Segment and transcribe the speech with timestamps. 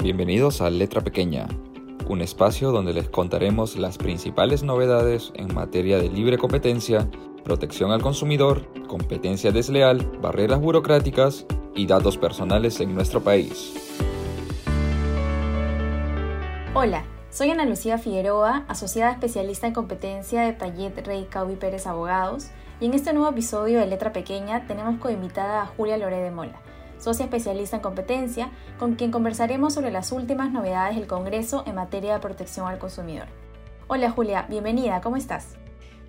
[0.00, 1.48] Bienvenidos a Letra Pequeña,
[2.06, 7.10] un espacio donde les contaremos las principales novedades en materia de libre competencia,
[7.42, 13.74] protección al consumidor, competencia desleal, barreras burocráticas y datos personales en nuestro país.
[16.74, 22.50] Hola, soy Ana Lucía Figueroa, asociada especialista en competencia de Tallet Rey Caubi Pérez Abogados,
[22.80, 26.30] y en este nuevo episodio de Letra Pequeña tenemos como invitada a Julia Loré de
[26.30, 26.62] Mola,
[26.98, 32.14] socia especialista en competencia, con quien conversaremos sobre las últimas novedades del Congreso en materia
[32.14, 33.26] de protección al consumidor.
[33.86, 35.56] Hola Julia, bienvenida, ¿cómo estás?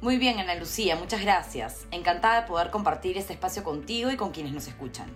[0.02, 1.86] Muy bien, Ana Lucía, muchas gracias.
[1.92, 5.08] Encantada de poder compartir este espacio contigo y con quienes nos escuchan.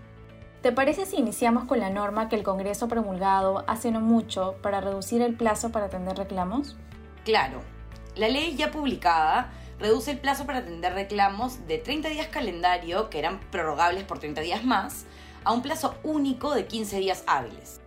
[0.61, 4.55] ¿Te parece si iniciamos con la norma que el Congreso ha promulgado hace no mucho
[4.61, 6.77] para reducir el plazo para atender reclamos?
[7.25, 7.59] Claro,
[8.15, 13.19] la ley ya publicada reduce el plazo para atender reclamos de 30 días calendario, que
[13.19, 15.05] eran prorrogables por 30 días más,
[15.43, 17.81] a un plazo único de 15 días hábiles.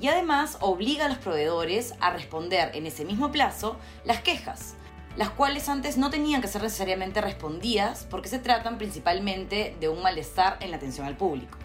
[0.00, 4.74] Y además obliga a los proveedores a responder en ese mismo plazo las quejas,
[5.16, 10.02] las cuales antes no tenían que ser necesariamente respondidas porque se tratan principalmente de un
[10.02, 11.58] malestar en la atención al público.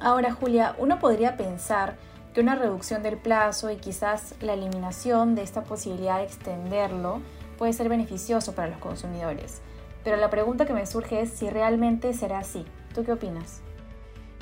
[0.00, 1.96] Ahora, Julia, uno podría pensar
[2.34, 7.20] que una reducción del plazo y quizás la eliminación de esta posibilidad de extenderlo
[7.58, 9.60] puede ser beneficioso para los consumidores.
[10.02, 12.64] Pero la pregunta que me surge es si realmente será así.
[12.94, 13.60] ¿Tú qué opinas?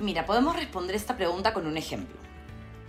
[0.00, 2.16] Mira, podemos responder esta pregunta con un ejemplo.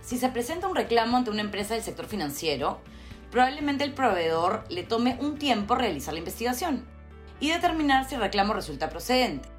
[0.00, 2.80] Si se presenta un reclamo ante una empresa del sector financiero,
[3.30, 6.86] probablemente el proveedor le tome un tiempo realizar la investigación
[7.38, 9.50] y determinar si el reclamo resulta procedente.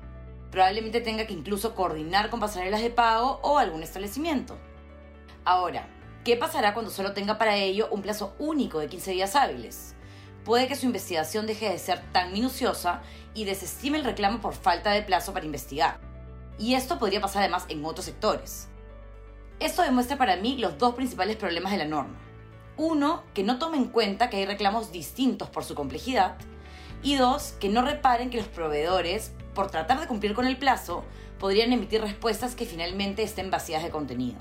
[0.50, 4.58] Probablemente tenga que incluso coordinar con pasarelas de pago o algún establecimiento.
[5.46, 5.88] Ahora,
[6.26, 9.94] ¿qué pasará cuando solo tenga para ello un plazo único de 15 días hábiles?
[10.44, 13.04] Puede que su investigación deje de ser tan minuciosa
[13.36, 16.13] y desestime el reclamo por falta de plazo para investigar.
[16.58, 18.68] Y esto podría pasar además en otros sectores.
[19.60, 22.20] Esto demuestra para mí los dos principales problemas de la norma.
[22.76, 26.36] Uno, que no tome en cuenta que hay reclamos distintos por su complejidad.
[27.02, 31.04] Y dos, que no reparen que los proveedores, por tratar de cumplir con el plazo,
[31.40, 34.38] podrían emitir respuestas que finalmente estén vacías de contenido.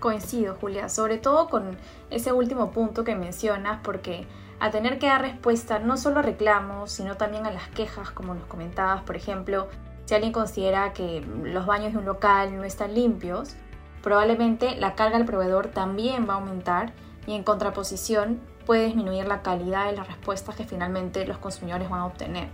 [0.00, 1.78] Coincido, Julia, sobre todo con
[2.10, 4.26] ese último punto que mencionas, porque
[4.60, 8.34] a tener que dar respuesta no solo a reclamos, sino también a las quejas, como
[8.34, 9.68] nos comentabas, por ejemplo,
[10.06, 13.56] si alguien considera que los baños de un local no están limpios,
[14.02, 16.92] probablemente la carga al proveedor también va a aumentar
[17.26, 22.00] y en contraposición puede disminuir la calidad de las respuestas que finalmente los consumidores van
[22.00, 22.48] a obtener.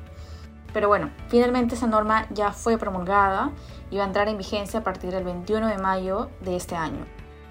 [0.72, 3.50] Pero bueno, finalmente esa norma ya fue promulgada
[3.90, 7.04] y va a entrar en vigencia a partir del 21 de mayo de este año.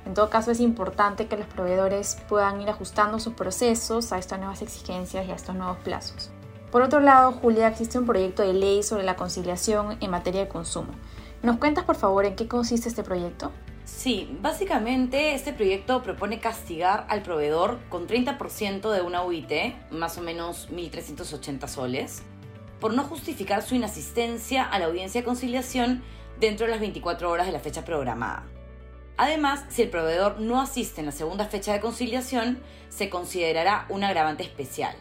[0.07, 4.39] En todo caso, es importante que los proveedores puedan ir ajustando sus procesos a estas
[4.39, 6.31] nuevas exigencias y a estos nuevos plazos.
[6.71, 10.47] Por otro lado, Julia, existe un proyecto de ley sobre la conciliación en materia de
[10.47, 10.93] consumo.
[11.43, 13.51] ¿Nos cuentas, por favor, en qué consiste este proyecto?
[13.83, 20.21] Sí, básicamente este proyecto propone castigar al proveedor con 30% de una UIT, más o
[20.21, 22.23] menos 1.380 soles,
[22.79, 26.03] por no justificar su inasistencia a la audiencia de conciliación
[26.39, 28.45] dentro de las 24 horas de la fecha programada.
[29.17, 34.05] Además, si el proveedor no asiste en la segunda fecha de conciliación, se considerará un
[34.05, 34.95] agravante especial.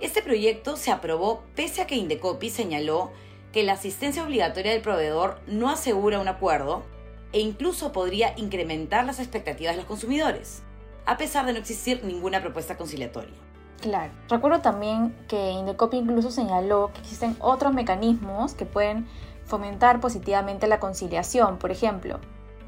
[0.00, 3.10] Este proyecto se aprobó pese a que Indecopi señaló
[3.52, 6.84] que la asistencia obligatoria del proveedor no asegura un acuerdo
[7.32, 10.62] e incluso podría incrementar las expectativas de los consumidores,
[11.04, 13.34] a pesar de no existir ninguna propuesta conciliatoria.
[13.80, 14.12] Claro.
[14.28, 19.08] Recuerdo también que Indecopi incluso señaló que existen otros mecanismos que pueden
[19.46, 21.58] fomentar positivamente la conciliación.
[21.58, 22.20] Por ejemplo,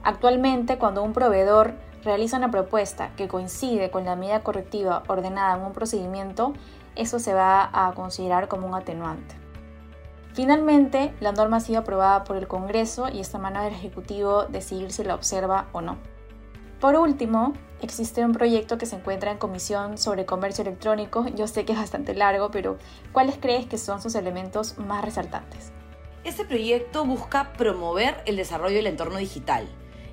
[0.02, 5.64] actualmente cuando un proveedor realiza una propuesta que coincide con la medida correctiva ordenada en
[5.64, 6.54] un procedimiento,
[6.96, 9.34] eso se va a considerar como un atenuante.
[10.32, 14.92] Finalmente, la norma ha sido aprobada por el Congreso y esta mano del Ejecutivo decidir
[14.92, 15.98] si la observa o no.
[16.80, 17.52] Por último,
[17.82, 21.26] existe un proyecto que se encuentra en comisión sobre comercio electrónico.
[21.34, 22.78] Yo sé que es bastante largo, pero
[23.12, 25.72] ¿cuáles crees que son sus elementos más resaltantes?
[26.24, 29.68] Este proyecto busca promover el desarrollo del entorno digital,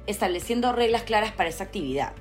[0.08, 2.14] estableciendo reglas claras para esa actividad.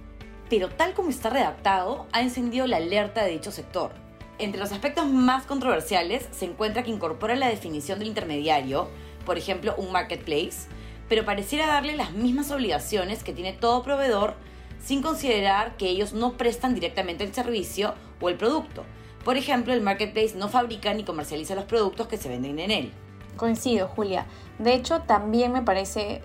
[0.51, 4.07] Pero tal como está redactado, ha encendido la alerta de dicho sector
[4.39, 8.89] entre los aspectos más controversiales se encuentra que incorpora la definición del intermediario,
[9.25, 10.69] por ejemplo, un marketplace,
[11.09, 14.35] pero pareciera darle las mismas obligaciones que tiene todo proveedor
[14.83, 18.85] sin considerar que ellos no prestan directamente el servicio o el producto.
[19.25, 22.93] Por ejemplo, el marketplace no fabrica ni comercializa los productos que se venden en él.
[23.37, 24.27] Coincido, Julia.
[24.59, 26.23] De hecho, también me parece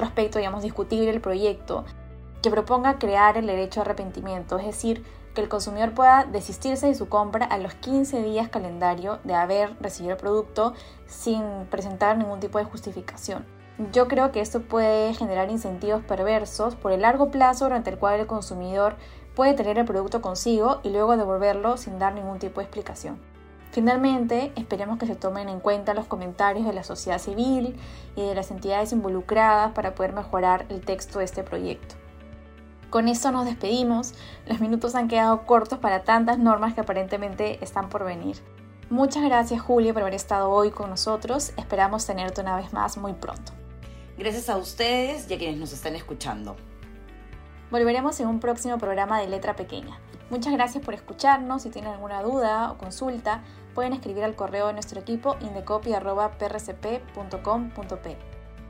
[0.00, 1.84] otro aspecto, digamos, discutible el proyecto,
[2.42, 5.04] que proponga crear el derecho a arrepentimiento, es decir,
[5.34, 9.76] que el consumidor pueda desistirse de su compra a los 15 días calendario de haber
[9.78, 10.72] recibido el producto
[11.06, 13.44] sin presentar ningún tipo de justificación.
[13.92, 18.20] Yo creo que esto puede generar incentivos perversos por el largo plazo durante el cual
[18.20, 18.96] el consumidor
[19.34, 23.20] puede tener el producto consigo y luego devolverlo sin dar ningún tipo de explicación.
[23.70, 27.76] Finalmente, esperemos que se tomen en cuenta los comentarios de la sociedad civil
[28.16, 31.94] y de las entidades involucradas para poder mejorar el texto de este proyecto.
[32.90, 34.14] Con esto nos despedimos.
[34.46, 38.38] Los minutos han quedado cortos para tantas normas que aparentemente están por venir.
[38.90, 41.52] Muchas gracias Julio por haber estado hoy con nosotros.
[41.56, 43.52] Esperamos tenerte una vez más muy pronto.
[44.18, 46.56] Gracias a ustedes y a quienes nos están escuchando.
[47.70, 50.00] Volveremos en un próximo programa de Letra Pequeña.
[50.28, 51.62] Muchas gracias por escucharnos.
[51.62, 53.44] Si tienen alguna duda o consulta,
[53.74, 58.16] pueden escribir al correo de nuestro equipo indecopy.prcp.com.p.